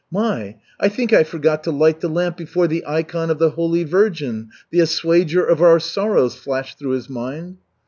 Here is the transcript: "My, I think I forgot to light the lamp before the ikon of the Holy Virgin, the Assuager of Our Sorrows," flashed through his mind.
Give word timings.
"My, 0.09 0.55
I 0.79 0.89
think 0.89 1.13
I 1.13 1.23
forgot 1.23 1.63
to 1.63 1.69
light 1.71 1.99
the 2.01 2.07
lamp 2.09 2.35
before 2.35 2.65
the 2.67 2.83
ikon 2.87 3.29
of 3.29 3.37
the 3.37 3.51
Holy 3.51 3.83
Virgin, 3.83 4.49
the 4.71 4.79
Assuager 4.79 5.47
of 5.47 5.61
Our 5.61 5.79
Sorrows," 5.79 6.33
flashed 6.33 6.79
through 6.79 6.93
his 6.93 7.07
mind. 7.07 7.57